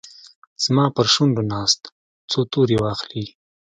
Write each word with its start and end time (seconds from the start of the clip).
زما 0.63 0.85
پرشونډو 0.95 1.41
ناست، 1.53 1.81
څو 2.31 2.39
توري 2.51 2.77
واخلې 2.79 3.25